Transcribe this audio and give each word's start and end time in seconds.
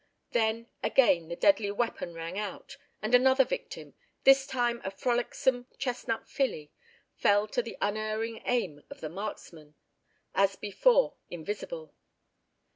Then 0.31 0.67
again 0.81 1.27
the 1.27 1.35
deadly 1.35 1.69
weapon 1.69 2.15
rang 2.15 2.35
out, 2.39 2.77
and 3.03 3.13
another 3.13 3.45
victim, 3.45 3.93
this 4.23 4.47
time 4.47 4.81
a 4.83 4.89
frolicsome 4.89 5.67
chestnut 5.77 6.27
filly, 6.27 6.71
fell 7.13 7.47
to 7.49 7.61
the 7.61 7.77
unerring 7.83 8.41
aim 8.45 8.81
of 8.89 8.99
the 9.01 9.09
marksman, 9.09 9.75
as 10.33 10.55
before, 10.55 11.17
invisible. 11.29 11.93